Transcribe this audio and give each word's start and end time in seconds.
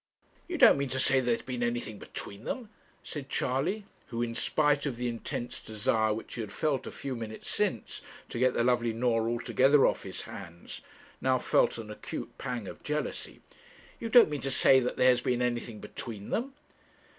'You 0.47 0.57
don't 0.57 0.79
mean 0.79 0.89
to 0.89 0.99
say 0.99 1.19
that 1.19 1.25
there 1.27 1.35
has 1.35 1.43
been 1.45 1.61
anything 1.61 1.99
between 1.99 2.43
them?' 2.43 2.71
said 3.03 3.29
Charley, 3.29 3.85
who 4.07 4.23
in 4.23 4.33
spite 4.33 4.87
of 4.87 4.95
the 4.97 5.07
intense 5.07 5.59
desire 5.59 6.11
which 6.11 6.33
he 6.33 6.41
had 6.41 6.51
felt 6.51 6.87
a 6.87 6.91
few 6.91 7.15
minutes 7.15 7.47
since 7.47 8.01
to 8.29 8.39
get 8.39 8.55
the 8.55 8.63
lovely 8.63 8.93
Norah 8.93 9.29
altogether 9.29 9.85
off 9.85 10.01
his 10.01 10.23
hands, 10.23 10.81
now 11.21 11.37
felt 11.37 11.77
an 11.77 11.91
acute 11.91 12.35
pang 12.39 12.67
of 12.67 12.81
jealousy.' 12.81 13.41
You 13.99 14.09
don't 14.09 14.31
mean 14.31 14.41
to 14.41 14.49
say 14.49 14.79
that 14.79 14.97
there 14.97 15.09
has 15.09 15.21
been 15.21 15.39
anything 15.43 15.79
between 15.81 16.31
them?' 16.31 16.55